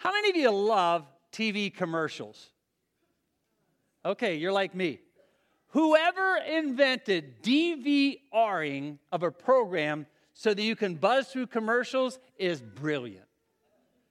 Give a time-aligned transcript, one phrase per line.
[0.00, 2.48] How many of you love TV commercials?
[4.02, 4.98] Okay, you're like me.
[5.72, 13.26] Whoever invented DVRing of a program so that you can buzz through commercials is brilliant.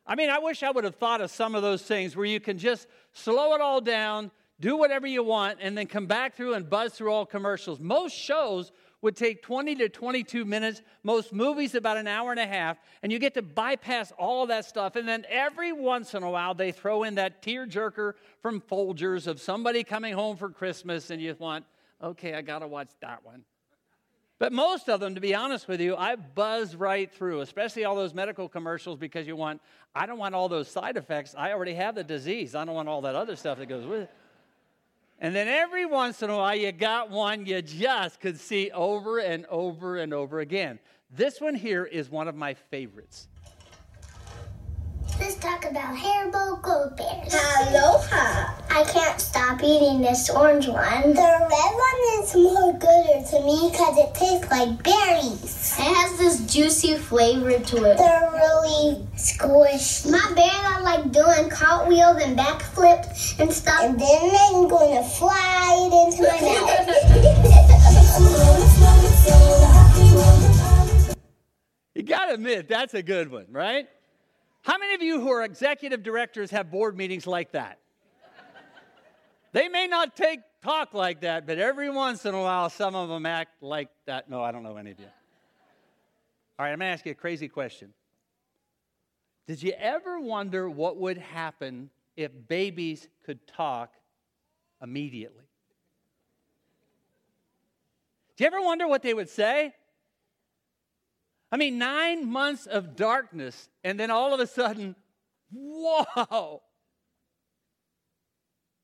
[0.06, 2.40] I mean, I wish I would have thought of some of those things where you
[2.40, 4.30] can just slow it all down,
[4.60, 7.80] do whatever you want, and then come back through and buzz through all commercials.
[7.80, 8.72] Most shows
[9.02, 13.12] would take 20 to 22 minutes, most movies about an hour and a half, and
[13.12, 14.96] you get to bypass all that stuff.
[14.96, 19.28] And then every once in a while, they throw in that tear jerker from Folgers
[19.28, 21.66] of somebody coming home for Christmas, and you want,
[22.04, 23.44] okay, I got to watch that one.
[24.40, 27.96] But most of them, to be honest with you, I buzz right through, especially all
[27.96, 29.62] those medical commercials because you want,
[29.94, 31.36] I don't want all those side effects.
[31.38, 32.56] I already have the disease.
[32.56, 34.12] I don't want all that other stuff that goes with it.
[35.22, 39.20] And then every once in a while, you got one you just could see over
[39.20, 40.80] and over and over again.
[41.12, 43.28] This one here is one of my favorites.
[45.20, 47.34] Let's talk about Haribo Gold Bears.
[47.34, 48.54] Aloha.
[48.70, 51.14] I can't stop eating this orange one.
[51.14, 51.74] The red
[52.34, 55.76] one is more gooder to me because it tastes like berries.
[55.80, 57.98] It has this juicy flavor to it.
[57.98, 60.12] They're really squishy.
[60.12, 63.82] My bears are like doing cartwheels and backflips and stuff.
[63.82, 66.70] And then I'm going to fly it into my mouth.
[71.96, 73.88] you got to admit, that's a good one, right?
[74.62, 77.80] How many of you who are executive directors have board meetings like that?
[79.52, 83.10] they may not take talk like that, but every once in a while, some of
[83.10, 84.30] them act like that.
[84.30, 85.06] No, I don't know any of you.
[86.58, 87.94] All right, I'm going to ask you a crazy question.
[89.48, 93.94] Did you ever wonder what would happen if babies could talk
[94.82, 95.46] immediately?
[98.36, 99.74] Do you ever wonder what they would say?
[101.52, 104.96] I mean, nine months of darkness, and then all of a sudden,
[105.52, 106.62] whoa.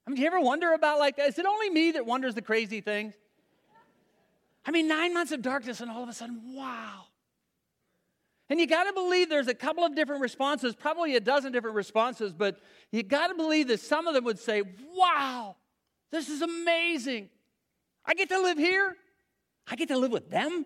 [0.05, 1.29] I mean, do you ever wonder about like that?
[1.29, 3.15] Is it only me that wonders the crazy things?
[4.65, 7.05] I mean, nine months of darkness, and all of a sudden, wow.
[8.49, 11.75] And you got to believe there's a couple of different responses, probably a dozen different
[11.75, 12.59] responses, but
[12.91, 14.61] you got to believe that some of them would say,
[14.95, 15.55] wow,
[16.11, 17.29] this is amazing.
[18.05, 18.95] I get to live here.
[19.67, 20.65] I get to live with them.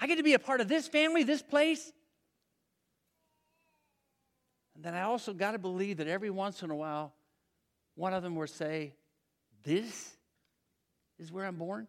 [0.00, 1.92] I get to be a part of this family, this place.
[4.74, 7.12] And then I also got to believe that every once in a while,
[7.94, 8.94] one of them will say,
[9.62, 10.16] This
[11.18, 11.86] is where I'm born.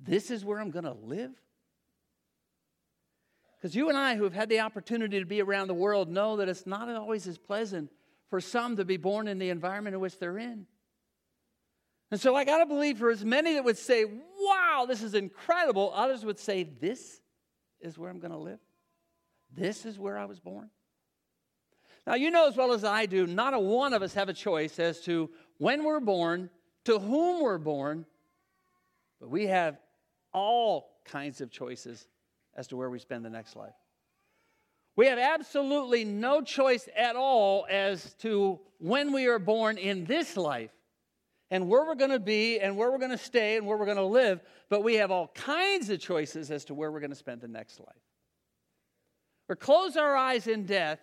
[0.00, 1.32] This is where I'm going to live.
[3.56, 6.36] Because you and I, who have had the opportunity to be around the world, know
[6.36, 7.90] that it's not always as pleasant
[8.30, 10.66] for some to be born in the environment in which they're in.
[12.10, 15.14] And so I got to believe for as many that would say, wow, this is
[15.14, 17.20] incredible, others would say, this
[17.80, 18.60] is where I'm going to live.
[19.54, 20.70] This is where I was born.
[22.08, 24.32] Now, you know as well as I do, not a one of us have a
[24.32, 26.48] choice as to when we're born,
[26.86, 28.06] to whom we're born,
[29.20, 29.76] but we have
[30.32, 32.08] all kinds of choices
[32.56, 33.74] as to where we spend the next life.
[34.96, 40.34] We have absolutely no choice at all as to when we are born in this
[40.34, 40.72] life
[41.50, 43.84] and where we're going to be and where we're going to stay and where we're
[43.84, 47.10] going to live, but we have all kinds of choices as to where we're going
[47.10, 48.02] to spend the next life.
[49.50, 51.00] Or close our eyes in death,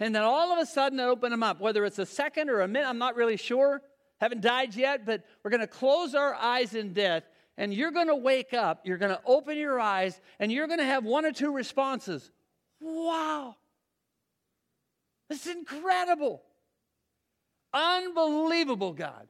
[0.00, 2.68] and then all of a sudden open them up, whether it's a second or a
[2.68, 3.80] minute, I'm not really sure.
[4.20, 7.24] Haven't died yet, but we're going to close our eyes in death,
[7.56, 10.78] and you're going to wake up, you're going to open your eyes, and you're going
[10.78, 12.30] to have one or two responses.
[12.80, 13.56] Wow,
[15.28, 16.42] this is incredible.
[17.72, 19.26] Unbelievable, God.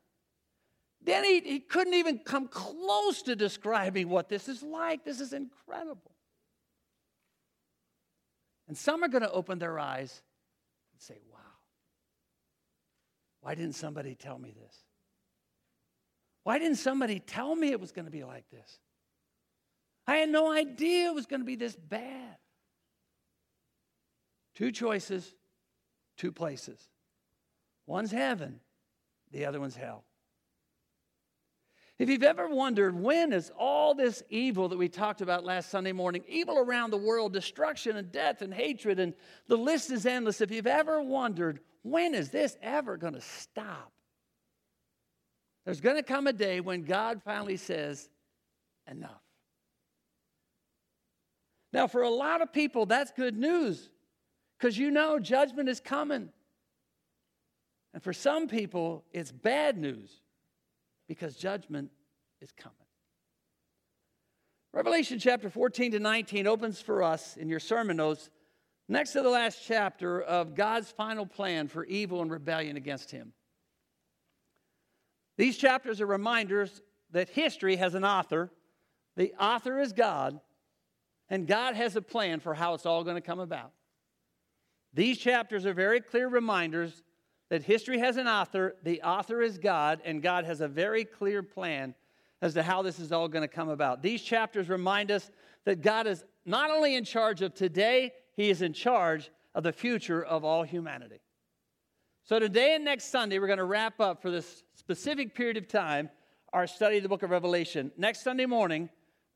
[1.03, 5.05] Then he, he couldn't even come close to describing what this is like.
[5.05, 6.13] This is incredible.
[8.69, 10.23] And some are going to open their eyes
[10.95, 11.39] and say, Wow,
[13.43, 14.77] why didn't somebody tell me this?
[16.45, 18.79] Why didn't somebody tell me it was going to be like this?
[20.07, 22.37] I had no idea it was going to be this bad.
[24.55, 25.35] Two choices,
[26.17, 26.79] two places.
[27.87, 28.61] One's heaven,
[29.33, 30.05] the other one's hell.
[31.99, 35.93] If you've ever wondered when is all this evil that we talked about last Sunday
[35.93, 39.15] morning, evil around the world, destruction and death and hatred, and
[39.47, 40.41] the list is endless.
[40.41, 43.93] If you've ever wondered, when is this ever going to stop?
[45.65, 48.09] There's going to come a day when God finally says,
[48.91, 49.23] enough.
[51.73, 53.89] Now, for a lot of people, that's good news
[54.59, 56.29] because you know judgment is coming.
[57.93, 60.21] And for some people, it's bad news
[61.15, 61.91] because judgment
[62.41, 62.77] is coming.
[64.73, 68.31] Revelation chapter 14 to 19 opens for us in your sermon notes
[68.89, 73.33] Next to the last chapter of God's final plan for evil and rebellion against him.
[75.39, 78.51] These chapters are reminders that history has an author.
[79.17, 80.39] The author is God,
[81.31, 83.73] and God has a plan for how it's all going to come about.
[84.93, 87.03] These chapters are very clear reminders
[87.51, 91.43] that history has an author, the author is God, and God has a very clear
[91.43, 91.95] plan
[92.43, 94.03] as to how this is all going to come about.
[94.03, 95.31] These chapters remind us
[95.65, 99.73] that God is not only in charge of today, He is in charge of the
[99.73, 101.21] future of all humanity.
[102.25, 105.69] So, today and next Sunday, we're going to wrap up for this specific period of
[105.69, 106.09] time
[106.55, 107.91] our study of the book of Revelation.
[107.99, 108.89] Next Sunday morning,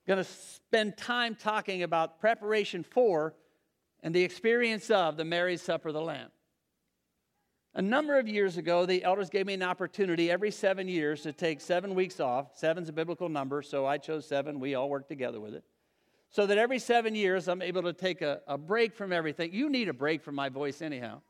[0.06, 3.34] we're going to spend time talking about preparation for
[4.02, 6.30] and the experience of the marriage supper of the Lamb.
[7.78, 11.32] A number of years ago, the elders gave me an opportunity every seven years to
[11.32, 12.58] take seven weeks off.
[12.58, 14.58] Seven's a biblical number, so I chose seven.
[14.58, 15.62] We all work together with it.
[16.28, 19.52] So that every seven years, I'm able to take a, a break from everything.
[19.52, 21.20] You need a break from my voice, anyhow.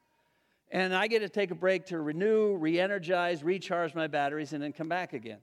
[0.71, 4.63] And I get to take a break to renew, re energize, recharge my batteries, and
[4.63, 5.41] then come back again.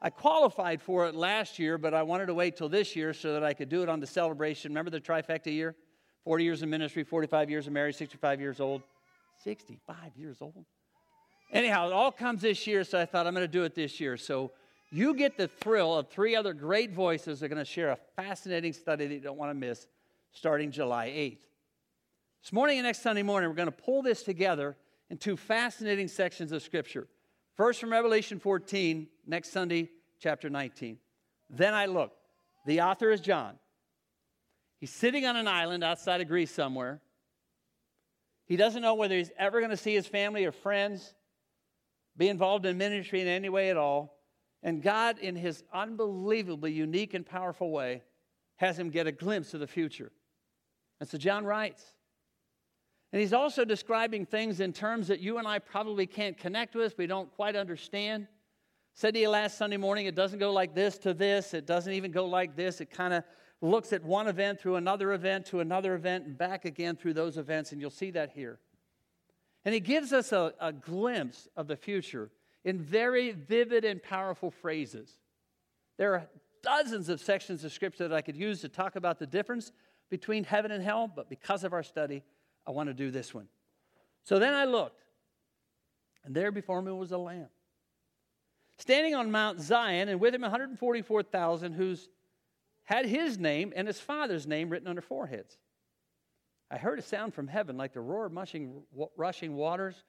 [0.00, 3.34] I qualified for it last year, but I wanted to wait till this year so
[3.34, 4.70] that I could do it on the celebration.
[4.70, 5.76] Remember the trifecta year?
[6.24, 8.80] 40 years of ministry, 45 years of marriage, 65 years old.
[9.44, 10.64] 65 years old.
[11.52, 14.00] Anyhow, it all comes this year, so I thought I'm going to do it this
[14.00, 14.16] year.
[14.16, 14.52] So
[14.90, 17.98] you get the thrill of three other great voices that are going to share a
[18.16, 19.86] fascinating study that you don't want to miss
[20.32, 21.38] starting July 8th.
[22.42, 24.76] This morning and next Sunday morning, we're going to pull this together
[25.10, 27.06] in two fascinating sections of Scripture.
[27.56, 30.98] First from Revelation 14, next Sunday, chapter 19.
[31.50, 32.16] Then I looked.
[32.66, 33.58] The author is John.
[34.80, 37.00] He's sitting on an island outside of Greece somewhere.
[38.52, 41.14] He doesn't know whether he's ever going to see his family or friends,
[42.18, 44.18] be involved in ministry in any way at all.
[44.62, 48.02] And God, in his unbelievably unique and powerful way,
[48.56, 50.12] has him get a glimpse of the future.
[51.00, 51.82] And so John writes.
[53.10, 56.98] And he's also describing things in terms that you and I probably can't connect with,
[56.98, 58.26] we don't quite understand.
[58.92, 61.94] Said to you last Sunday morning, it doesn't go like this to this, it doesn't
[61.94, 62.82] even go like this.
[62.82, 63.24] It kind of
[63.62, 67.38] looks at one event through another event to another event and back again through those
[67.38, 68.58] events, and you'll see that here.
[69.64, 72.30] And he gives us a, a glimpse of the future
[72.64, 75.18] in very vivid and powerful phrases.
[75.96, 76.28] There are
[76.62, 79.72] dozens of sections of scripture that I could use to talk about the difference
[80.10, 82.22] between heaven and hell, but because of our study,
[82.66, 83.46] I want to do this one.
[84.24, 85.02] So then I looked,
[86.24, 87.48] and there before me was a lamb.
[88.78, 92.08] Standing on Mount Zion, and with him 144,000 whose
[92.84, 95.56] had his name and his father's name written on their foreheads.
[96.70, 98.82] I heard a sound from heaven like the roar of mushing,
[99.16, 100.04] rushing waters,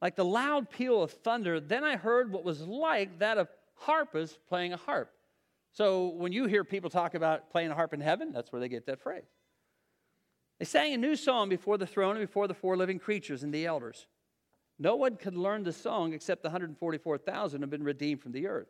[0.00, 1.60] like the loud peal of thunder.
[1.60, 5.12] Then I heard what was like that of harpists playing a harp.
[5.72, 8.68] So when you hear people talk about playing a harp in heaven, that's where they
[8.68, 9.26] get that phrase.
[10.58, 13.52] They sang a new song before the throne and before the four living creatures and
[13.52, 14.06] the elders.
[14.78, 18.68] No one could learn the song except the 144,000 have been redeemed from the earth.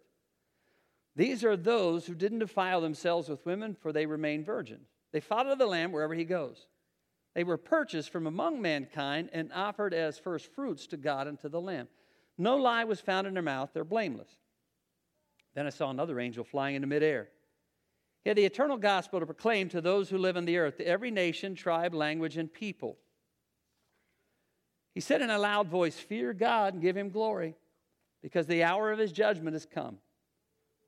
[1.18, 4.86] These are those who didn't defile themselves with women, for they remain virgins.
[5.12, 6.68] They follow the Lamb wherever he goes.
[7.34, 11.48] They were purchased from among mankind and offered as first fruits to God and to
[11.48, 11.88] the Lamb.
[12.38, 14.28] No lie was found in their mouth, they're blameless.
[15.56, 17.26] Then I saw another angel flying into midair.
[18.22, 20.86] He had the eternal gospel to proclaim to those who live on the earth, to
[20.86, 22.96] every nation, tribe, language, and people.
[24.94, 27.56] He said in a loud voice, Fear God and give him glory,
[28.22, 29.98] because the hour of his judgment has come.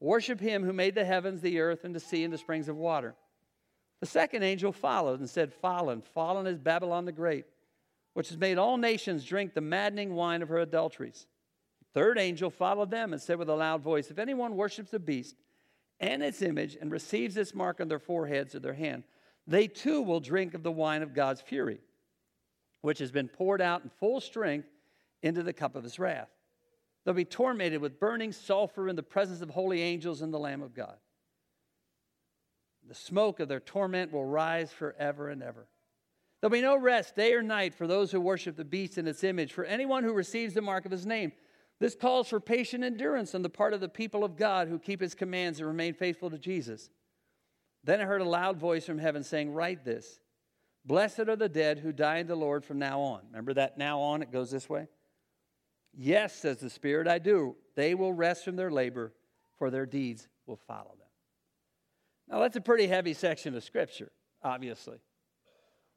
[0.01, 2.77] Worship him who made the heavens, the earth, and the sea, and the springs of
[2.77, 3.15] water.
[4.01, 7.45] The second angel followed and said, Fallen, fallen is Babylon the Great,
[8.15, 11.27] which has made all nations drink the maddening wine of her adulteries.
[11.81, 14.99] The third angel followed them and said with a loud voice, If anyone worships the
[14.99, 15.37] beast
[16.01, 19.05] and its image and receives its mark on their foreheads or their hand,
[19.47, 21.81] they too will drink of the wine of God's fury,
[22.81, 24.69] which has been poured out in full strength
[25.23, 26.31] into the cup of his wrath.
[27.05, 30.63] They'll be tormented with burning sulfur in the presence of holy angels and the Lamb
[30.63, 30.97] of God.
[32.87, 35.69] The smoke of their torment will rise forever and ever.
[36.41, 39.23] There'll be no rest day or night for those who worship the beast in its
[39.23, 41.33] image, for anyone who receives the mark of his name.
[41.79, 45.01] This calls for patient endurance on the part of the people of God who keep
[45.01, 46.91] his commands and remain faithful to Jesus.
[47.85, 50.21] Then I heard a loud voice from heaven saying, Write this
[50.85, 53.23] Blessed are the dead who die in the Lord from now on.
[53.29, 54.89] Remember that now on, it goes this way?
[55.93, 57.57] Yes, says the Spirit, I do.
[57.75, 59.13] They will rest from their labor,
[59.59, 61.09] for their deeds will follow them.
[62.29, 64.99] Now, that's a pretty heavy section of Scripture, obviously.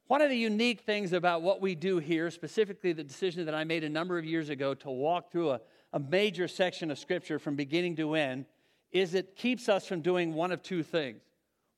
[0.08, 3.64] One of the unique things about what we do here, specifically the decision that I
[3.64, 5.62] made a number of years ago to walk through a,
[5.94, 8.46] a major section of Scripture from beginning to end,
[8.92, 11.22] is it keeps us from doing one of two things.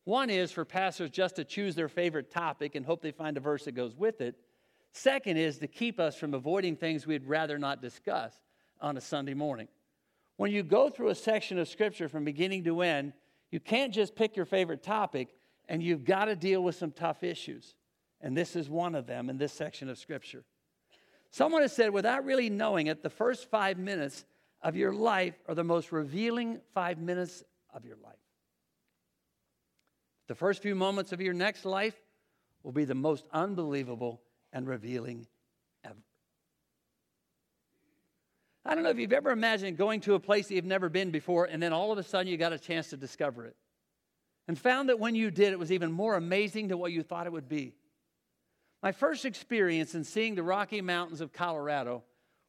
[0.06, 3.40] One is for pastors just to choose their favorite topic and hope they find a
[3.40, 4.36] verse that goes with it.
[4.96, 8.34] Second is to keep us from avoiding things we'd rather not discuss
[8.80, 9.68] on a Sunday morning.
[10.38, 13.12] When you go through a section of Scripture from beginning to end,
[13.52, 15.36] you can't just pick your favorite topic
[15.68, 17.76] and you've got to deal with some tough issues.
[18.22, 20.46] And this is one of them in this section of Scripture.
[21.30, 24.24] Someone has said, without really knowing it, the first five minutes
[24.62, 28.16] of your life are the most revealing five minutes of your life.
[30.28, 32.02] The first few moments of your next life
[32.64, 34.22] will be the most unbelievable
[34.56, 35.28] and revealing
[35.84, 36.02] ever.
[38.66, 41.12] I don't know if you've ever imagined going to a place that you've never been
[41.12, 43.56] before, and then all of a sudden you got a chance to discover it.
[44.48, 47.28] And found that when you did, it was even more amazing than what you thought
[47.28, 47.74] it would be.
[48.82, 52.04] My first experience in seeing the Rocky Mountains of Colorado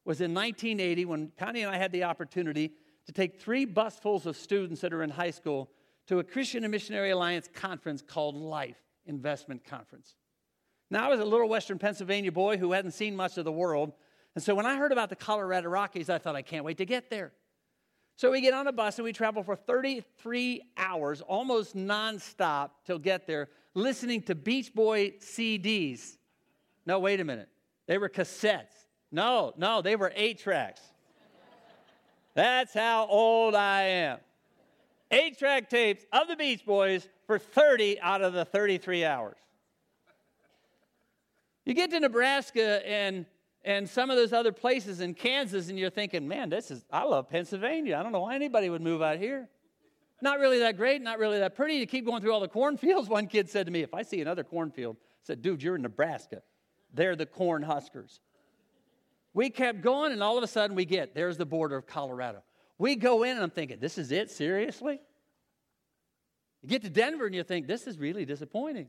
[0.05, 2.71] was in 1980 when Connie and I had the opportunity
[3.07, 5.69] to take three busfuls of students that are in high school
[6.07, 10.15] to a Christian and Missionary Alliance conference called Life Investment Conference.
[10.89, 13.93] Now, I was a little Western Pennsylvania boy who hadn't seen much of the world.
[14.35, 16.85] And so when I heard about the Colorado Rockies, I thought, I can't wait to
[16.85, 17.33] get there.
[18.15, 22.99] So we get on a bus and we travel for 33 hours, almost nonstop, till
[22.99, 26.17] get there, listening to Beach Boy CDs.
[26.85, 27.49] No, wait a minute.
[27.85, 28.87] They were cassettes.
[29.11, 30.81] No, no, they were eight tracks.
[32.33, 34.19] That's how old I am
[35.11, 39.37] eight track tapes of the Beach Boys for 30 out of the 33 hours.
[41.67, 43.25] You get to Nebraska and
[43.65, 47.03] and some of those other places in Kansas, and you're thinking, man, this is, I
[47.03, 47.97] love Pennsylvania.
[47.97, 49.49] I don't know why anybody would move out here.
[50.21, 51.73] Not really that great, not really that pretty.
[51.73, 53.09] You keep going through all the cornfields.
[53.09, 55.81] One kid said to me, if I see another cornfield, I said, dude, you're in
[55.81, 56.41] Nebraska.
[56.93, 58.21] They're the corn huskers.
[59.33, 62.43] We kept going, and all of a sudden we get, there's the border of Colorado.
[62.77, 64.31] We go in, and I'm thinking, this is it?
[64.31, 65.01] Seriously?
[66.61, 68.87] You get to Denver, and you think, this is really disappointing.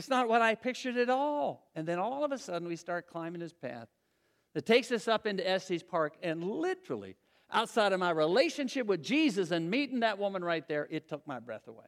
[0.00, 1.68] It's not what I pictured at all.
[1.74, 3.86] And then all of a sudden, we start climbing this path
[4.54, 7.16] that takes us up into Estes Park, and literally,
[7.52, 11.38] outside of my relationship with Jesus and meeting that woman right there, it took my
[11.38, 11.84] breath away.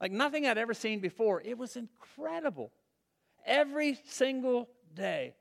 [0.00, 1.40] Like nothing I'd ever seen before.
[1.40, 2.72] It was incredible.
[3.46, 5.36] Every single day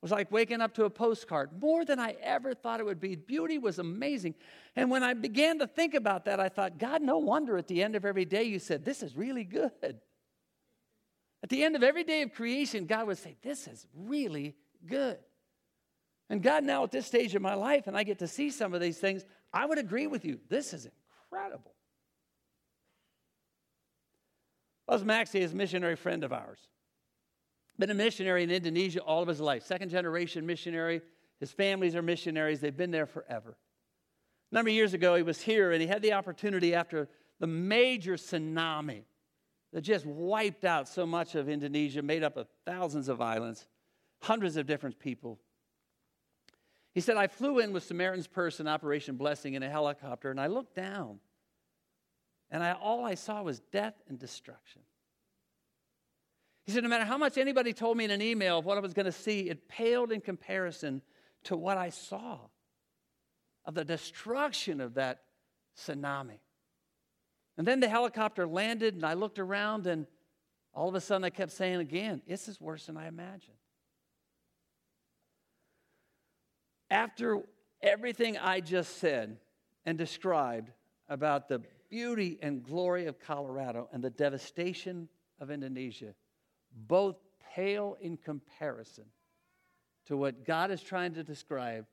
[0.00, 3.16] was like waking up to a postcard, more than I ever thought it would be.
[3.16, 4.36] Beauty was amazing.
[4.76, 7.82] And when I began to think about that, I thought, God, no wonder at the
[7.82, 9.98] end of every day you said, This is really good.
[11.44, 15.18] At the end of every day of creation, God would say, This is really good.
[16.30, 18.72] And God, now at this stage of my life, and I get to see some
[18.72, 20.40] of these things, I would agree with you.
[20.48, 20.88] This is
[21.30, 21.74] incredible.
[24.86, 26.60] Buzz Maxey is a missionary friend of ours.
[27.78, 31.02] Been a missionary in Indonesia all of his life, second generation missionary.
[31.40, 33.58] His families are missionaries, they've been there forever.
[34.50, 37.06] A number of years ago, he was here and he had the opportunity after
[37.38, 39.02] the major tsunami
[39.74, 43.66] that just wiped out so much of Indonesia, made up of thousands of islands,
[44.22, 45.40] hundreds of different people.
[46.94, 50.40] He said, I flew in with Samaritan's Purse and Operation Blessing in a helicopter, and
[50.40, 51.18] I looked down,
[52.52, 54.82] and I, all I saw was death and destruction.
[56.66, 58.80] He said, No matter how much anybody told me in an email of what I
[58.80, 61.02] was going to see, it paled in comparison
[61.44, 62.38] to what I saw
[63.64, 65.24] of the destruction of that
[65.76, 66.38] tsunami.
[67.56, 70.06] And then the helicopter landed, and I looked around, and
[70.72, 73.56] all of a sudden I kept saying again, This is worse than I imagined.
[76.90, 77.42] After
[77.82, 79.38] everything I just said
[79.86, 80.70] and described
[81.08, 85.08] about the beauty and glory of Colorado and the devastation
[85.40, 86.14] of Indonesia,
[86.88, 87.16] both
[87.54, 89.04] pale in comparison
[90.06, 91.86] to what God is trying to describe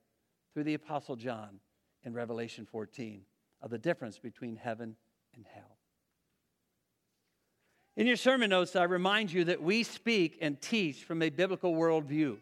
[0.53, 1.59] through the Apostle John
[2.03, 3.21] in Revelation 14
[3.61, 4.95] of the difference between heaven
[5.35, 5.77] and hell.
[7.97, 11.73] In your sermon notes, I remind you that we speak and teach from a biblical
[11.73, 12.37] worldview.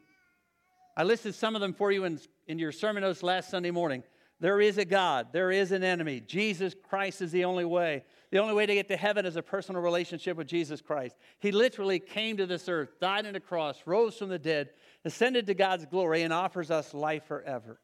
[0.96, 4.03] I listed some of them for you in, in your sermon notes last Sunday morning.
[4.41, 6.22] There is a God, there is an enemy.
[6.22, 8.03] Jesus Christ is the only way.
[8.31, 11.17] The only way to get to heaven is a personal relationship with Jesus Christ.
[11.39, 14.69] He literally came to this earth, died on a cross, rose from the dead,
[15.03, 17.81] ascended to God's glory, and offers us life forever.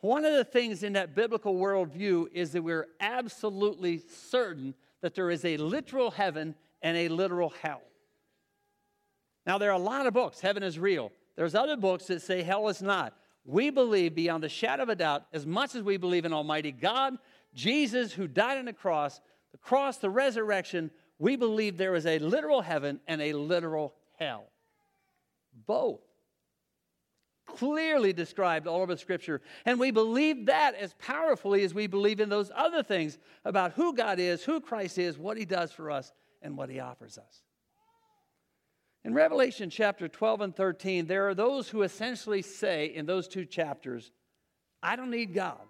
[0.00, 5.30] One of the things in that biblical worldview is that we're absolutely certain that there
[5.30, 7.82] is a literal heaven and a literal hell.
[9.46, 11.10] Now, there are a lot of books, heaven is real.
[11.36, 13.14] There's other books that say hell is not.
[13.44, 16.70] We believe beyond a shadow of a doubt, as much as we believe in Almighty
[16.70, 17.14] God,
[17.54, 19.20] Jesus who died on the cross,
[19.52, 24.44] the cross, the resurrection, we believe there is a literal heaven and a literal hell.
[25.66, 26.00] Both.
[27.56, 29.40] Clearly described all over Scripture.
[29.64, 33.94] And we believe that as powerfully as we believe in those other things about who
[33.94, 36.12] God is, who Christ is, what He does for us,
[36.42, 37.42] and what He offers us.
[39.04, 43.44] In Revelation chapter 12 and 13, there are those who essentially say in those two
[43.44, 44.10] chapters,
[44.82, 45.60] I don't need God.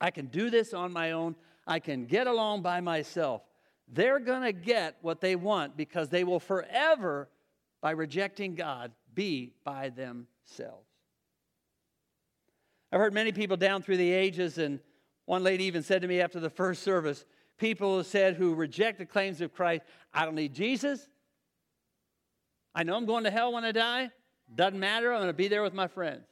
[0.00, 1.36] I can do this on my own.
[1.66, 3.42] I can get along by myself.
[3.88, 7.28] They're going to get what they want because they will forever,
[7.80, 10.26] by rejecting God, be by themselves.
[12.92, 14.80] I've heard many people down through the ages, and
[15.24, 17.24] one lady even said to me after the first service,
[17.58, 19.82] people said who reject the claims of Christ,
[20.14, 21.08] I don't need Jesus.
[22.74, 24.10] I know I'm going to hell when I die.
[24.54, 25.12] Doesn't matter.
[25.12, 26.26] I'm going to be there with my friends.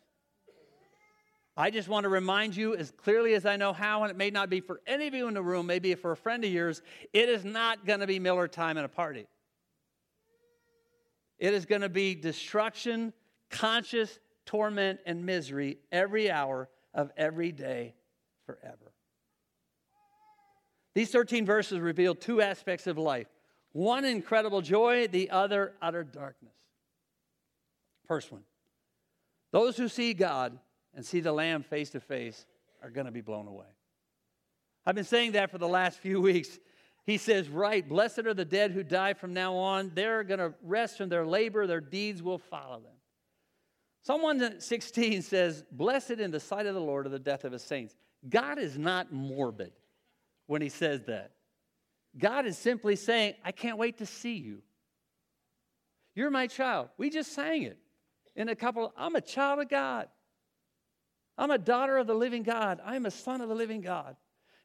[1.57, 4.31] I just want to remind you as clearly as I know how, and it may
[4.31, 6.83] not be for any of you in the room, maybe for a friend of yours,
[7.13, 9.27] it is not going to be Miller time at a party.
[11.39, 13.13] It is going to be destruction,
[13.55, 17.95] conscious torment, and misery every hour of every day
[18.47, 18.93] forever.
[20.95, 23.27] These 13 verses reveal two aspects of life
[23.73, 26.55] one incredible joy, the other utter darkness.
[28.07, 28.43] First one
[29.51, 30.59] those who see God
[30.95, 32.47] and see the Lamb face to face
[32.83, 33.67] are going to be blown away.
[34.87, 36.59] I've been saying that for the last few weeks.
[37.07, 39.93] He says, Right, blessed are the dead who die from now on.
[39.95, 42.94] They're going to rest from their labor, their deeds will follow them.
[44.05, 47.63] Psalm 116 says, Blessed in the sight of the Lord are the death of his
[47.63, 47.97] saints.
[48.29, 49.73] God is not morbid
[50.47, 51.33] when he says that.
[52.19, 54.63] God is simply saying, I can't wait to see you.
[56.15, 56.91] You're my child.
[56.99, 57.79] We just sang it
[58.37, 58.93] in a couple.
[58.95, 60.09] I'm a child of God.
[61.39, 62.81] I'm a daughter of the living God.
[62.85, 64.17] I'm a son of the living God.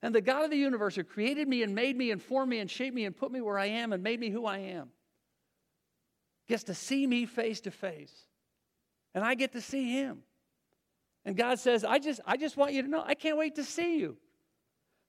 [0.02, 2.60] And the God of the universe who created me and made me and formed me
[2.60, 4.90] and shaped me and put me where I am and made me who I am
[6.48, 8.26] gets to see me face to face.
[9.20, 10.20] And I get to see him.
[11.26, 13.66] And God says, I just, I just want you to know, I can't wait to
[13.66, 14.16] see you.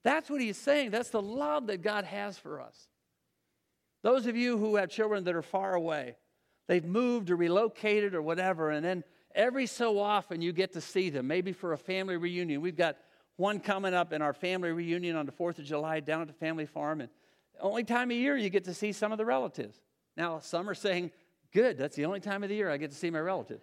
[0.03, 0.91] That's what he's saying.
[0.91, 2.89] That's the love that God has for us.
[4.03, 6.17] Those of you who have children that are far away,
[6.67, 11.09] they've moved or relocated or whatever, and then every so often you get to see
[11.09, 12.61] them, maybe for a family reunion.
[12.63, 12.97] We've got
[13.37, 16.35] one coming up in our family reunion on the 4th of July down at the
[16.35, 17.11] family farm, and
[17.61, 19.81] only time of year you get to see some of the relatives.
[20.17, 21.13] Now, some are saying,
[21.53, 23.61] Good, that's the only time of the year I get to see my relative.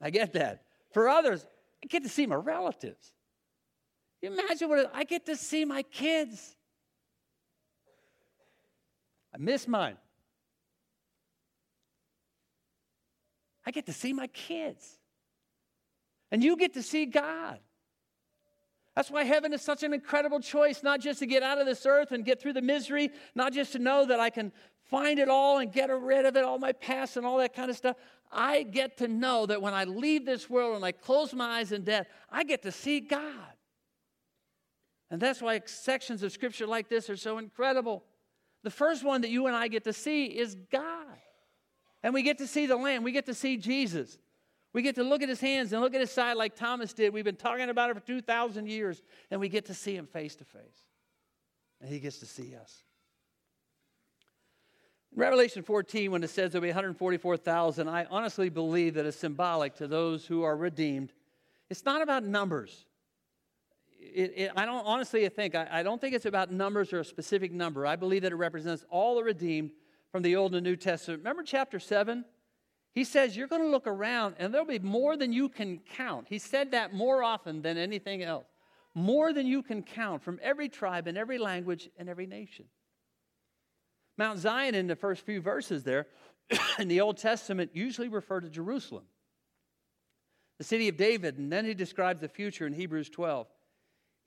[0.00, 0.62] I get that.
[0.92, 1.46] For others,
[1.82, 3.12] I get to see my relatives.
[4.22, 6.56] You imagine what I get to see my kids.
[9.34, 9.96] I miss mine.
[13.66, 14.98] I get to see my kids.
[16.30, 17.58] And you get to see God.
[18.94, 21.84] That's why heaven is such an incredible choice, not just to get out of this
[21.84, 24.52] earth and get through the misery, not just to know that I can
[24.90, 27.70] find it all and get rid of it, all my past and all that kind
[27.70, 27.96] of stuff.
[28.32, 31.72] I get to know that when I leave this world and I close my eyes
[31.72, 33.22] in death, I get to see God.
[35.10, 38.04] And that's why sections of scripture like this are so incredible.
[38.64, 41.06] The first one that you and I get to see is God.
[42.02, 44.18] And we get to see the Lamb, we get to see Jesus.
[44.72, 47.14] We get to look at his hands and look at his side like Thomas did.
[47.14, 50.36] We've been talking about it for 2,000 years, and we get to see him face
[50.36, 50.86] to face.
[51.80, 52.82] And he gets to see us.
[55.16, 59.88] Revelation 14, when it says there'll be 144,000, I honestly believe that it's symbolic to
[59.88, 61.12] those who are redeemed.
[61.68, 62.86] It's not about numbers
[64.16, 67.04] it, it, I don't honestly think, I, I don't think it's about numbers or a
[67.04, 67.86] specific number.
[67.86, 69.70] I believe that it represents all the redeemed
[70.10, 71.20] from the Old and New Testament.
[71.20, 72.24] Remember chapter 7?
[72.92, 76.26] He says, You're going to look around and there'll be more than you can count.
[76.28, 78.46] He said that more often than anything else.
[78.94, 82.64] More than you can count from every tribe and every language and every nation.
[84.18, 86.06] Mount Zion, in the first few verses there,
[86.78, 89.04] in the Old Testament, usually refer to Jerusalem,
[90.58, 93.46] the city of David, and then he describes the future in Hebrews 12.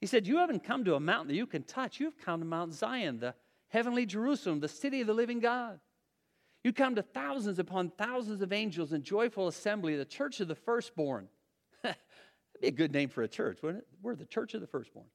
[0.00, 2.00] He said, You haven't come to a mountain that you can touch.
[2.00, 3.34] You've come to Mount Zion, the
[3.68, 5.80] heavenly Jerusalem, the city of the living God.
[6.62, 10.54] You come to thousands upon thousands of angels in joyful assembly, the church of the
[10.54, 11.28] firstborn.
[11.82, 11.98] That'd
[12.60, 13.88] be a good name for a church, wouldn't it?
[14.02, 15.06] We're the church of the firstborn.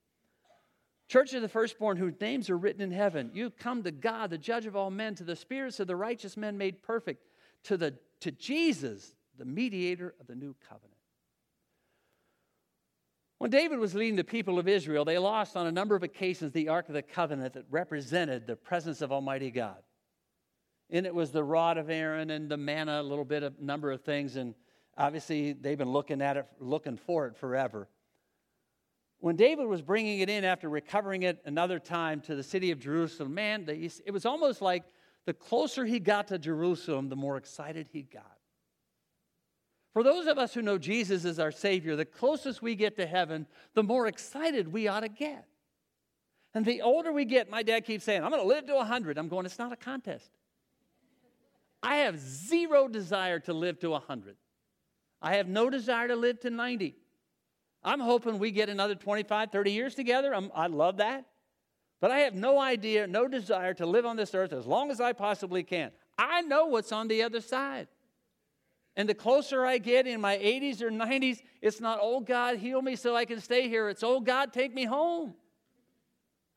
[1.07, 3.29] Church of the firstborn, whose names are written in heaven.
[3.33, 6.35] You come to God, the judge of all men, to the spirits of the righteous
[6.35, 7.23] men made perfect,
[7.65, 10.93] to, the, to Jesus, the mediator of the new covenant.
[13.37, 16.53] When David was leading the people of Israel, they lost on a number of occasions
[16.53, 19.83] the Ark of the Covenant that represented the presence of Almighty God.
[20.89, 23.91] And it was the rod of Aaron and the manna, a little bit of number
[23.91, 24.55] of things, and
[24.97, 27.89] obviously they've been looking at it, looking for it forever.
[29.19, 32.79] When David was bringing it in after recovering it another time to the city of
[32.79, 34.83] Jerusalem, man, it was almost like
[35.25, 38.37] the closer he got to Jerusalem, the more excited he got.
[39.93, 43.07] For those of us who know Jesus as our Savior, the closest we get to
[43.07, 45.45] heaven, the more excited we ought to get.
[46.53, 49.17] And the older we get, my dad keeps saying, I'm going to live to 100.
[49.17, 50.29] I'm going, it's not a contest.
[51.81, 54.35] I have zero desire to live to 100.
[55.21, 56.95] I have no desire to live to 90.
[57.85, 60.33] I'm hoping we get another 25, 30 years together.
[60.33, 61.25] I'm, I love that.
[62.01, 64.99] But I have no idea, no desire to live on this earth as long as
[64.99, 65.91] I possibly can.
[66.17, 67.87] I know what's on the other side.
[68.97, 72.81] And the closer I get in my 80s or 90s, it's not, oh God, heal
[72.81, 73.87] me so I can stay here.
[73.89, 75.35] It's, oh God, take me home.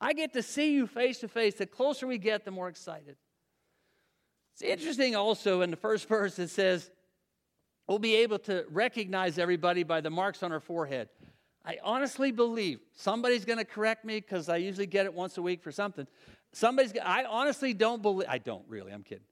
[0.01, 1.55] I get to see you face to face.
[1.57, 3.17] The closer we get, the more excited.
[4.55, 6.91] It's interesting also in the first verse, it says,
[7.89, 11.09] we'll be able to recognize everybody by the marks on our forehead.
[11.65, 15.43] I honestly believe somebody's going to correct me because I usually get it once a
[15.43, 16.07] week for something.
[16.53, 19.25] Somebody's, I honestly don't believe, I don't really, I'm kidding.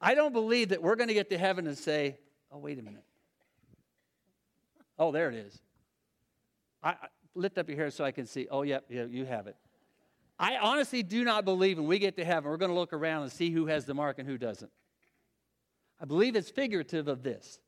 [0.00, 2.16] I don't believe that we're going to get to heaven and say,
[2.50, 3.04] oh, wait a minute.
[4.98, 5.60] Oh, there it is.
[6.82, 6.96] I, I
[7.34, 8.48] lift up your hair so I can see.
[8.50, 9.56] Oh, yep, yeah, you have it.
[10.38, 13.22] I honestly do not believe when we get to heaven, we're going to look around
[13.22, 14.70] and see who has the mark and who doesn't.
[16.00, 17.60] I believe it's figurative of this.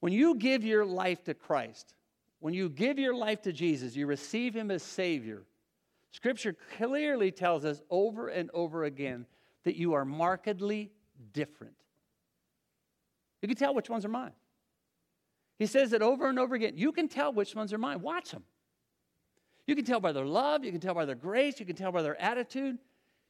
[0.00, 1.94] When you give your life to Christ,
[2.40, 5.44] when you give your life to Jesus, you receive Him as Savior.
[6.10, 9.26] Scripture clearly tells us over and over again
[9.64, 10.90] that you are markedly
[11.32, 11.74] different.
[13.42, 14.32] You can tell which ones are mine.
[15.58, 16.74] He says it over and over again.
[16.76, 18.00] You can tell which ones are mine.
[18.00, 18.44] Watch them.
[19.66, 21.92] You can tell by their love, you can tell by their grace, you can tell
[21.92, 22.78] by their attitude,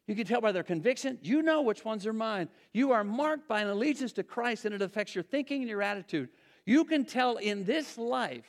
[0.07, 1.19] you can tell by their conviction.
[1.21, 2.49] You know which ones are mine.
[2.73, 5.83] You are marked by an allegiance to Christ, and it affects your thinking and your
[5.83, 6.29] attitude.
[6.69, 8.45] You can tell in this life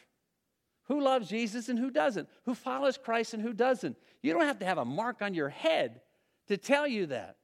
[0.90, 3.96] who loves Jesus and who doesn't, who follows Christ and who doesn't.
[4.22, 6.02] You don't have to have a mark on your head
[6.50, 7.38] to tell you that.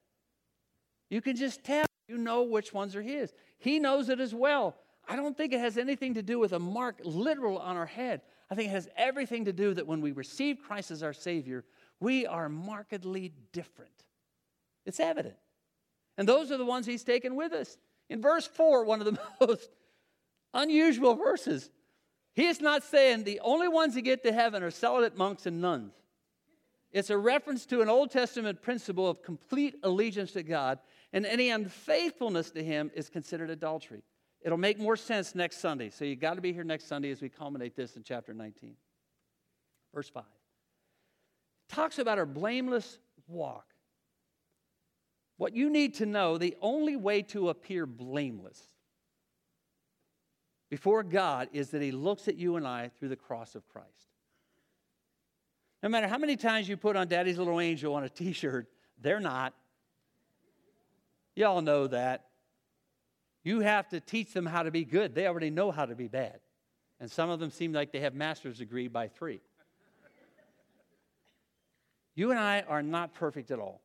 [1.08, 1.86] You can just tell.
[2.08, 3.32] You know which ones are His.
[3.58, 4.76] He knows it as well.
[5.08, 8.20] I don't think it has anything to do with a mark literal on our head.
[8.50, 11.64] I think it has everything to do that when we receive Christ as our Savior,
[12.00, 14.04] we are markedly different.
[14.84, 15.36] It's evident.
[16.18, 17.78] And those are the ones He's taken with us.
[18.10, 19.70] In verse 4, one of the most
[20.56, 21.70] unusual verses,
[22.34, 25.60] He is not saying the only ones that get to heaven are celibate monks and
[25.60, 25.94] nuns.
[26.92, 30.78] It's a reference to an Old Testament principle of complete allegiance to God,
[31.12, 34.02] and any unfaithfulness to Him is considered adultery.
[34.42, 35.90] It'll make more sense next Sunday.
[35.90, 38.76] So you got to be here next Sunday as we culminate this in chapter 19.
[39.92, 40.24] Verse 5.
[41.68, 43.66] Talks about our blameless walk.
[45.36, 48.60] What you need to know the only way to appear blameless
[50.68, 53.88] before God is that He looks at you and I through the cross of Christ.
[55.82, 58.66] No matter how many times you put on Daddy's Little Angel on a t shirt,
[59.00, 59.54] they're not.
[61.34, 62.26] Y'all know that.
[63.44, 65.14] You have to teach them how to be good.
[65.14, 66.40] They already know how to be bad.
[66.98, 69.40] And some of them seem like they have master's degree by three.
[72.14, 73.82] You and I are not perfect at all.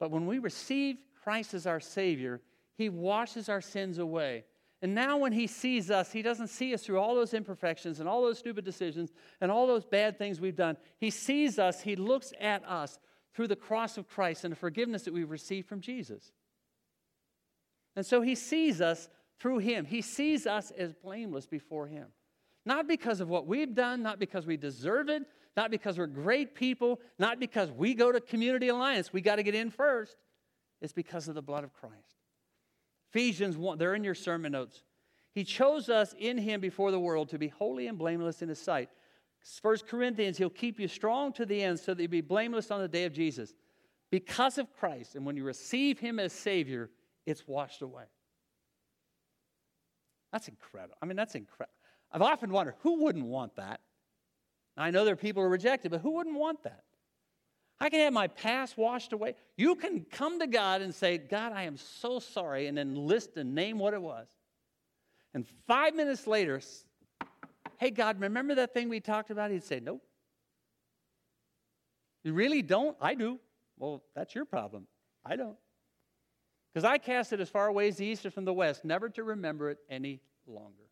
[0.00, 2.40] But when we receive Christ as our Savior,
[2.76, 4.44] He washes our sins away.
[4.82, 8.08] And now, when He sees us, He doesn't see us through all those imperfections and
[8.08, 10.76] all those stupid decisions and all those bad things we've done.
[10.98, 12.98] He sees us, He looks at us
[13.34, 16.32] through the cross of Christ and the forgiveness that we've received from Jesus.
[17.96, 19.84] And so he sees us through him.
[19.84, 22.06] He sees us as blameless before him.
[22.66, 25.22] Not because of what we've done, not because we deserve it,
[25.56, 29.42] not because we're great people, not because we go to Community Alliance, we got to
[29.42, 30.16] get in first.
[30.80, 32.19] It's because of the blood of Christ.
[33.10, 34.84] Ephesians 1, they're in your sermon notes.
[35.32, 38.60] He chose us in him before the world to be holy and blameless in his
[38.60, 38.88] sight.
[39.62, 42.80] First Corinthians, he'll keep you strong to the end so that you be blameless on
[42.80, 43.54] the day of Jesus.
[44.10, 46.90] Because of Christ, and when you receive him as Savior,
[47.26, 48.04] it's washed away.
[50.32, 50.96] That's incredible.
[51.00, 51.74] I mean, that's incredible.
[52.12, 53.80] I've often wondered who wouldn't want that?
[54.76, 56.84] I know there are people who reject it, but who wouldn't want that?
[57.80, 59.34] I can have my past washed away.
[59.56, 63.36] You can come to God and say, God, I am so sorry, and then list
[63.36, 64.28] and name what it was.
[65.32, 66.60] And five minutes later,
[67.78, 69.50] hey, God, remember that thing we talked about?
[69.50, 70.02] He'd say, Nope.
[72.22, 72.96] You really don't?
[73.00, 73.40] I do.
[73.78, 74.86] Well, that's your problem.
[75.24, 75.56] I don't.
[76.72, 79.08] Because I cast it as far away as the east is from the west, never
[79.10, 80.84] to remember it any longer.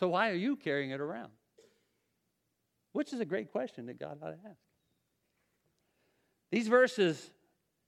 [0.00, 1.30] So why are you carrying it around?
[2.92, 4.58] Which is a great question that God ought to ask.
[6.50, 7.30] These verses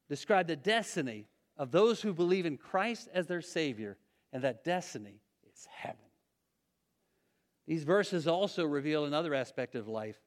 [0.08, 3.96] describe the destiny of those who believe in Christ as their Savior,
[4.32, 5.20] and that destiny
[5.52, 5.98] is heaven.
[7.66, 10.18] These verses also reveal another aspect of life.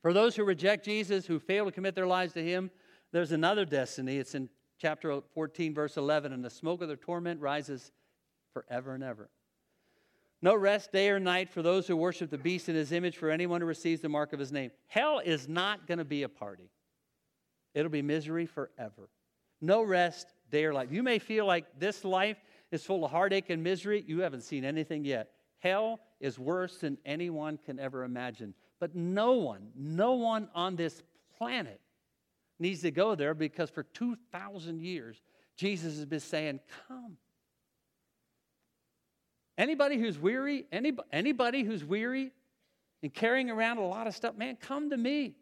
[0.00, 2.70] For those who reject Jesus, who fail to commit their lives to Him,
[3.12, 4.18] there's another destiny.
[4.18, 7.92] It's in chapter 14, verse 11, and the smoke of their torment rises
[8.52, 9.30] forever and ever.
[10.40, 13.30] No rest day or night for those who worship the beast in his image, for
[13.30, 14.72] anyone who receives the mark of his name.
[14.88, 16.68] Hell is not going to be a party,
[17.74, 19.08] it'll be misery forever.
[19.60, 20.90] No rest day or night.
[20.90, 22.36] You may feel like this life
[22.70, 24.04] is full of heartache and misery.
[24.06, 25.30] You haven't seen anything yet.
[25.58, 28.54] Hell is worse than anyone can ever imagine.
[28.80, 31.02] But no one, no one on this
[31.38, 31.80] planet
[32.58, 35.22] needs to go there because for 2,000 years,
[35.56, 37.16] Jesus has been saying, Come.
[39.58, 42.32] Anybody who's weary, anybody, anybody who's weary
[43.02, 45.36] and carrying around a lot of stuff, man, come to me.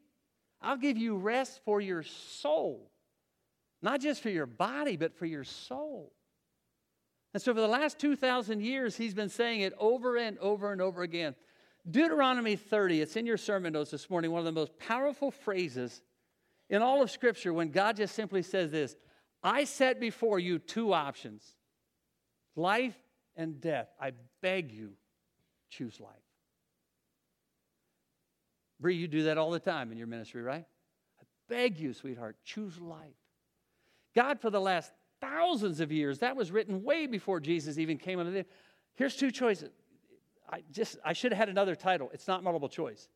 [0.63, 2.91] I'll give you rest for your soul.
[3.83, 6.13] Not just for your body, but for your soul.
[7.33, 10.83] And so for the last 2,000 years, he's been saying it over and over and
[10.83, 11.35] over again.
[11.89, 16.03] Deuteronomy 30, it's in your sermon notes this morning, one of the most powerful phrases
[16.69, 18.97] in all of Scripture when God just simply says this
[19.43, 21.43] I set before you two options
[22.55, 22.97] life
[23.37, 23.89] and death.
[24.01, 24.93] I beg you,
[25.71, 26.20] choose life.
[28.81, 30.65] Bree, you do that all the time in your ministry, right?
[31.21, 33.15] I beg you, sweetheart, choose life.
[34.15, 38.19] God, for the last thousands of years, that was written way before Jesus even came
[38.19, 38.47] into the.
[38.95, 39.71] Here's two choices.
[40.51, 42.11] I just I should have had another title.
[42.13, 43.09] It's not multiple choice.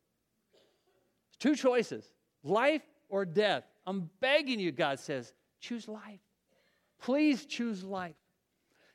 [1.39, 3.63] Two choices: life or death.
[3.87, 6.19] I'm begging you, God says, choose life.
[7.01, 8.15] Please choose life.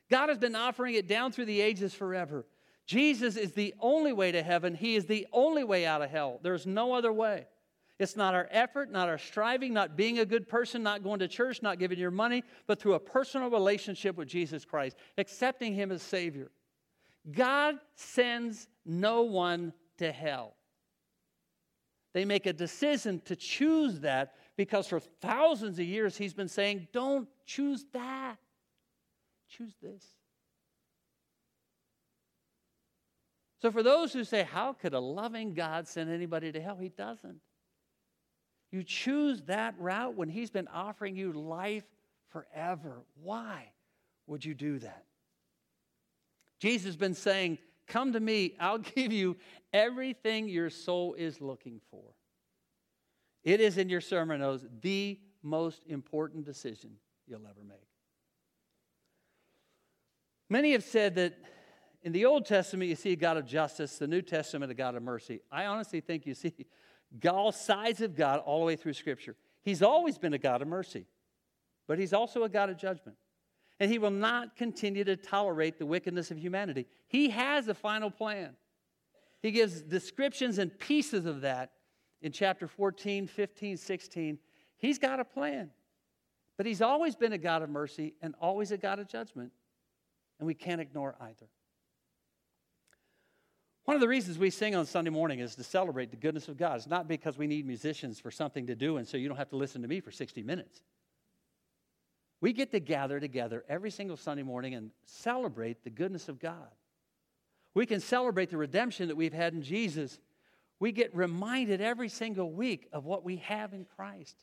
[0.09, 2.45] God has been offering it down through the ages forever.
[2.85, 4.75] Jesus is the only way to heaven.
[4.75, 6.39] He is the only way out of hell.
[6.41, 7.47] There's no other way.
[7.99, 11.27] It's not our effort, not our striving, not being a good person, not going to
[11.27, 15.91] church, not giving your money, but through a personal relationship with Jesus Christ, accepting Him
[15.91, 16.49] as Savior.
[17.31, 20.55] God sends no one to hell.
[22.13, 26.87] They make a decision to choose that because for thousands of years He's been saying,
[26.91, 28.37] don't choose that.
[29.47, 30.03] Choose this.
[33.61, 36.77] So, for those who say, How could a loving God send anybody to hell?
[36.79, 37.39] He doesn't.
[38.71, 41.83] You choose that route when He's been offering you life
[42.29, 43.03] forever.
[43.21, 43.71] Why
[44.27, 45.05] would you do that?
[46.59, 49.37] Jesus has been saying, Come to me, I'll give you
[49.73, 52.03] everything your soul is looking for.
[53.43, 56.91] It is in your sermon notes the most important decision
[57.27, 57.77] you'll ever make.
[60.49, 61.33] Many have said that
[62.03, 64.95] in the Old Testament you see a God of justice, the New Testament a God
[64.95, 65.41] of mercy.
[65.51, 66.53] I honestly think you see
[67.29, 69.35] all sides of God all the way through Scripture.
[69.63, 71.05] He's always been a God of mercy,
[71.87, 73.17] but He's also a God of judgment.
[73.79, 76.87] And He will not continue to tolerate the wickedness of humanity.
[77.07, 78.55] He has a final plan.
[79.41, 81.71] He gives descriptions and pieces of that
[82.21, 84.39] in chapter 14, 15, 16.
[84.77, 85.71] He's got a plan.
[86.57, 89.51] But He's always been a God of mercy and always a God of judgment
[90.41, 91.47] and we can't ignore either.
[93.85, 96.57] One of the reasons we sing on Sunday morning is to celebrate the goodness of
[96.57, 96.77] God.
[96.77, 99.49] It's not because we need musicians for something to do and so you don't have
[99.49, 100.81] to listen to me for 60 minutes.
[102.41, 106.69] We get to gather together every single Sunday morning and celebrate the goodness of God.
[107.73, 110.19] We can celebrate the redemption that we've had in Jesus.
[110.79, 114.35] We get reminded every single week of what we have in Christ,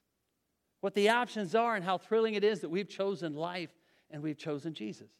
[0.81, 3.71] what the options are, and how thrilling it is that we've chosen life
[4.11, 5.11] and we've chosen Jesus.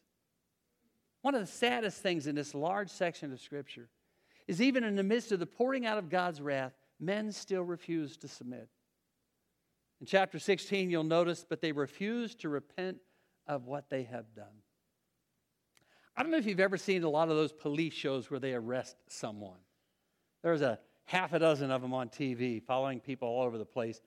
[1.21, 3.89] One of the saddest things in this large section of Scripture
[4.49, 8.17] is even in the midst of the pouring out of God's wrath, men still refuse
[8.17, 8.67] to submit.
[10.01, 12.97] In chapter 16, you'll notice, but they refuse to repent
[13.45, 14.63] of what they have done.
[16.17, 18.55] I don't know if you've ever seen a lot of those police shows where they
[18.55, 19.59] arrest someone.
[20.41, 24.01] There's a half a dozen of them on TV following people all over the place.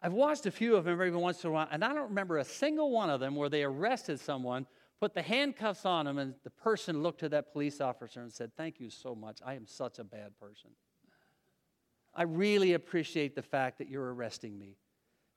[0.00, 2.38] I've watched a few of them every once in a while, and I don't remember
[2.38, 4.66] a single one of them where they arrested someone
[5.00, 8.52] put the handcuffs on him, and the person looked to that police officer and said,
[8.56, 9.40] Thank you so much.
[9.44, 10.70] I am such a bad person.
[12.14, 14.76] I really appreciate the fact that you're arresting me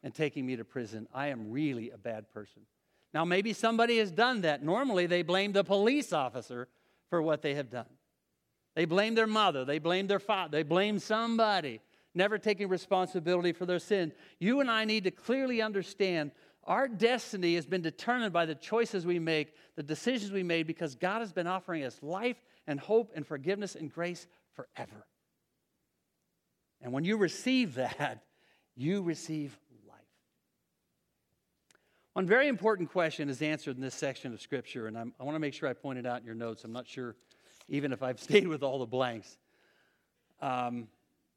[0.03, 1.07] and taking me to prison.
[1.13, 2.63] I am really a bad person.
[3.13, 4.63] Now, maybe somebody has done that.
[4.63, 6.67] Normally, they blame the police officer
[7.09, 7.87] for what they have done.
[8.75, 11.81] They blame their mother, they blame their father, they blame somebody,
[12.13, 14.11] never taking responsibility for their sin.
[14.39, 16.31] You and I need to clearly understand
[16.67, 20.95] our destiny has been determined by the choices we make, the decisions we made, because
[20.95, 25.07] God has been offering us life and hope and forgiveness and grace forever.
[26.81, 28.23] And when you receive that,
[28.75, 29.97] you receive life.
[32.13, 35.35] One very important question is answered in this section of Scripture, and I'm, i want
[35.35, 36.65] to make sure I point it out in your notes.
[36.65, 37.15] I'm not sure
[37.69, 39.37] even if I've stayed with all the blanks.
[40.41, 40.89] Um,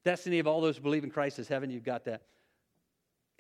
[0.04, 2.22] destiny of all those who believe in Christ is heaven, you've got that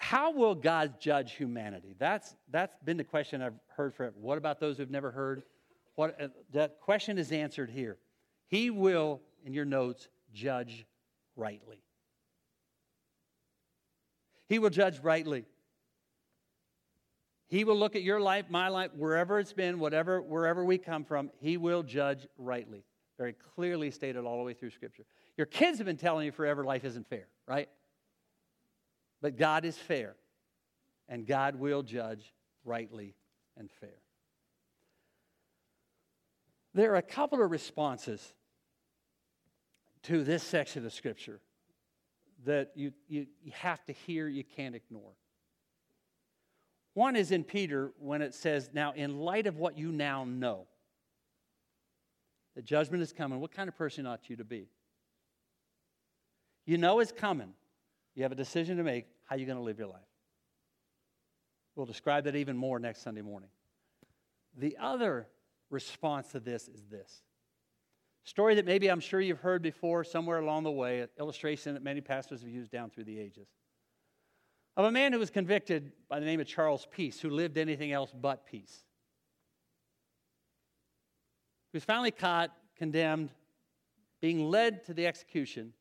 [0.02, 1.94] how will God judge humanity?
[1.98, 5.42] That's, that's been the question I've heard for What about those who've never heard?
[5.94, 7.98] What, uh, that question is answered here.
[8.48, 10.86] He will, in your notes, judge
[11.36, 11.82] rightly.
[14.48, 15.44] He will judge rightly.
[17.48, 21.04] He will look at your life, my life, wherever it's been, whatever, wherever we come
[21.04, 22.84] from, He will judge rightly.
[23.18, 25.04] Very clearly stated all the way through Scripture.
[25.36, 27.68] Your kids have been telling you forever life isn't fair, right?
[29.20, 30.16] But God is fair,
[31.08, 32.32] and God will judge
[32.64, 33.14] rightly
[33.56, 33.90] and fair.
[36.72, 38.34] There are a couple of responses
[40.04, 41.40] to this section of Scripture
[42.44, 45.12] that you, you, you have to hear, you can't ignore.
[46.94, 50.66] One is in Peter when it says, Now, in light of what you now know,
[52.56, 53.40] the judgment is coming.
[53.40, 54.68] What kind of person ought you to be?
[56.66, 57.52] You know it's coming.
[58.20, 59.06] You have a decision to make.
[59.24, 60.02] How are you going to live your life?
[61.74, 63.48] We'll describe that even more next Sunday morning.
[64.58, 65.26] The other
[65.70, 67.22] response to this is this
[68.24, 71.82] story that maybe I'm sure you've heard before somewhere along the way, an illustration that
[71.82, 73.48] many pastors have used down through the ages.
[74.76, 77.90] Of a man who was convicted by the name of Charles Peace, who lived anything
[77.90, 78.84] else but peace.
[81.72, 83.30] He was finally caught, condemned,
[84.20, 85.72] being led to the execution.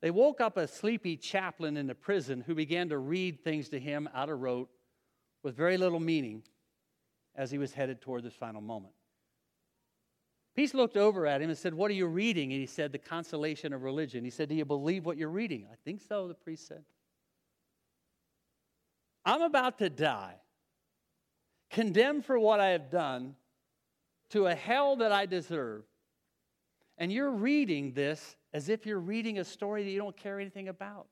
[0.00, 3.80] They woke up a sleepy chaplain in the prison who began to read things to
[3.80, 4.70] him out of rote
[5.42, 6.42] with very little meaning
[7.34, 8.94] as he was headed toward this final moment.
[10.54, 12.52] Peace looked over at him and said, What are you reading?
[12.52, 14.24] And he said, The consolation of religion.
[14.24, 15.66] He said, Do you believe what you're reading?
[15.70, 16.82] I think so, the priest said.
[19.24, 20.34] I'm about to die,
[21.70, 23.36] condemned for what I have done
[24.30, 25.84] to a hell that I deserve.
[26.96, 30.68] And you're reading this as if you're reading a story that you don't care anything
[30.68, 31.06] about.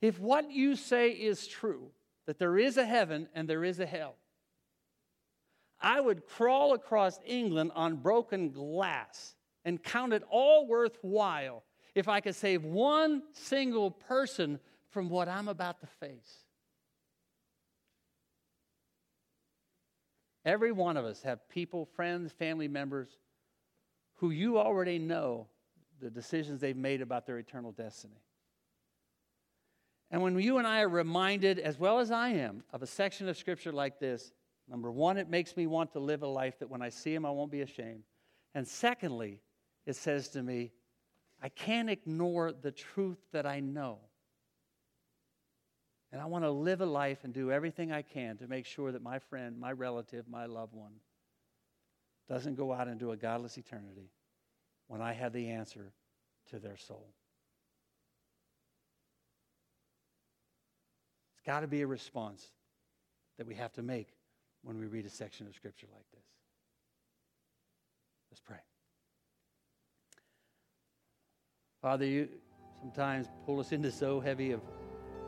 [0.00, 1.90] If what you say is true,
[2.26, 4.16] that there is a heaven and there is a hell,
[5.80, 9.34] I would crawl across England on broken glass
[9.64, 14.60] and count it all worthwhile if I could save one single person
[14.90, 16.44] from what I'm about to face.
[20.44, 23.08] Every one of us have people, friends, family members
[24.14, 25.48] who you already know
[26.00, 28.22] the decisions they've made about their eternal destiny.
[30.10, 33.28] And when you and I are reminded, as well as I am, of a section
[33.28, 34.32] of scripture like this,
[34.70, 37.26] Number one, it makes me want to live a life that when I see him,
[37.26, 38.04] I won't be ashamed.
[38.54, 39.40] And secondly,
[39.84, 40.70] it says to me,
[41.42, 43.98] I can't ignore the truth that I know.
[46.12, 48.92] And I want to live a life and do everything I can to make sure
[48.92, 50.92] that my friend, my relative, my loved one
[52.28, 54.10] doesn't go out into a godless eternity
[54.90, 55.92] when I have the answer
[56.50, 57.06] to their soul.
[61.36, 62.44] It's got to be a response
[63.38, 64.08] that we have to make
[64.64, 66.24] when we read a section of Scripture like this.
[68.32, 68.56] Let's pray.
[71.80, 72.28] Father, you
[72.80, 74.60] sometimes pull us into so heavy of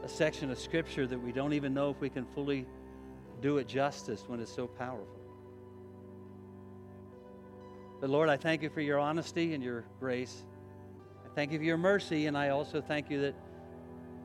[0.03, 2.67] a section of Scripture that we don't even know if we can fully
[3.41, 5.22] do it justice when it's so powerful.
[8.03, 10.43] But Lord, I thank you for your honesty and your grace.
[11.25, 13.37] I thank you for your mercy, and I also thank you that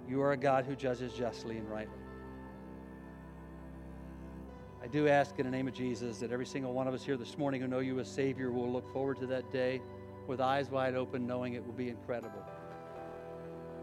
[0.09, 1.93] you are a God who judges justly and rightly.
[4.81, 7.17] I do ask in the name of Jesus that every single one of us here
[7.17, 9.79] this morning who know you as Savior will look forward to that day
[10.25, 12.43] with eyes wide open, knowing it will be incredible.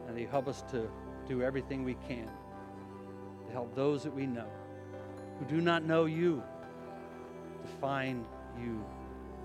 [0.08, 0.90] And you help us to
[1.28, 2.28] do everything we can
[3.46, 4.48] to help those that we know
[5.38, 6.42] who do not know you
[7.62, 8.24] to find
[8.60, 8.84] you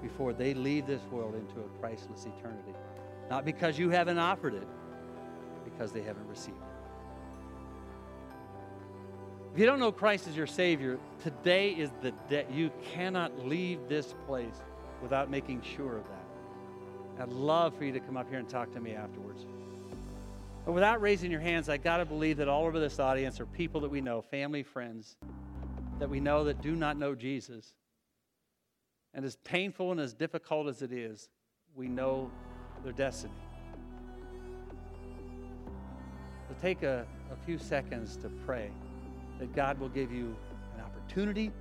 [0.01, 2.73] before they leave this world into a Christless eternity.
[3.29, 4.67] Not because you haven't offered it,
[5.63, 6.63] because they haven't received it.
[9.53, 12.45] If you don't know Christ as your Savior, today is the day.
[12.51, 14.61] You cannot leave this place
[15.01, 17.23] without making sure of that.
[17.23, 19.45] I'd love for you to come up here and talk to me afterwards.
[20.65, 23.45] But without raising your hands, I got to believe that all over this audience are
[23.47, 25.17] people that we know, family, friends,
[25.97, 27.73] that we know that do not know Jesus.
[29.13, 31.29] And as painful and as difficult as it is,
[31.75, 32.29] we know
[32.83, 33.33] their destiny.
[36.47, 38.71] So take a, a few seconds to pray
[39.39, 40.35] that God will give you
[40.75, 41.51] an opportunity,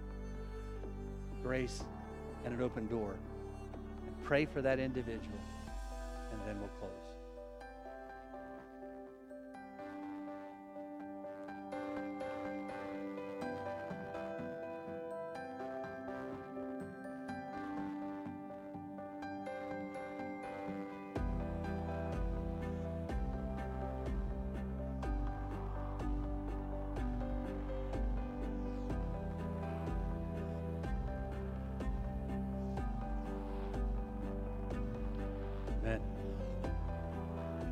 [1.42, 1.84] grace,
[2.44, 3.14] and an open door.
[4.06, 5.38] And pray for that individual,
[6.32, 7.07] and then we'll close.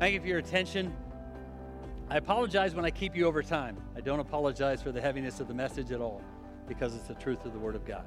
[0.07, 0.95] Thank you for your attention.
[2.09, 3.75] I apologize when I keep you over time.
[3.93, 6.21] I don't apologize for the heaviness of the message at all
[6.65, 8.05] because it's the truth of the Word of God.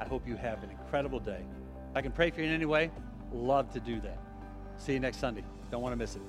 [0.00, 1.44] I hope you have an incredible day.
[1.90, 2.90] If I can pray for you in any way,
[3.34, 4.18] love to do that.
[4.78, 5.44] See you next Sunday.
[5.70, 6.22] Don't want to miss it.